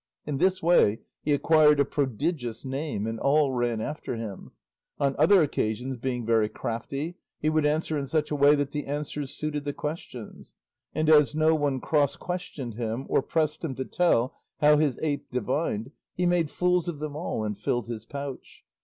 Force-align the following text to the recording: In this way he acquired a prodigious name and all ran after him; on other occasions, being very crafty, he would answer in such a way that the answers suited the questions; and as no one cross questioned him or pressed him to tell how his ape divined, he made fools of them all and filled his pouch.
In 0.25 0.39
this 0.39 0.63
way 0.63 1.01
he 1.21 1.31
acquired 1.31 1.79
a 1.79 1.85
prodigious 1.85 2.65
name 2.65 3.05
and 3.05 3.19
all 3.19 3.51
ran 3.51 3.79
after 3.81 4.15
him; 4.15 4.51
on 4.99 5.15
other 5.19 5.43
occasions, 5.43 5.95
being 5.97 6.25
very 6.25 6.49
crafty, 6.49 7.17
he 7.39 7.51
would 7.51 7.67
answer 7.67 7.95
in 7.99 8.07
such 8.07 8.31
a 8.31 8.35
way 8.35 8.55
that 8.55 8.71
the 8.71 8.87
answers 8.87 9.29
suited 9.29 9.63
the 9.63 9.73
questions; 9.73 10.55
and 10.95 11.07
as 11.07 11.35
no 11.35 11.53
one 11.53 11.79
cross 11.79 12.15
questioned 12.15 12.73
him 12.73 13.05
or 13.09 13.21
pressed 13.21 13.63
him 13.63 13.75
to 13.75 13.85
tell 13.85 14.33
how 14.59 14.77
his 14.77 14.97
ape 15.03 15.29
divined, 15.29 15.91
he 16.15 16.25
made 16.25 16.49
fools 16.49 16.87
of 16.87 16.97
them 16.97 17.15
all 17.15 17.43
and 17.43 17.59
filled 17.59 17.85
his 17.87 18.03
pouch. 18.03 18.63